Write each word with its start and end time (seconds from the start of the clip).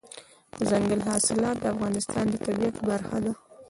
دځنګل 0.57 1.01
حاصلات 1.09 1.55
د 1.59 1.65
افغانستان 1.73 2.25
د 2.29 2.33
طبیعت 2.45 2.77
برخه 2.89 3.17
ده. 3.23 3.31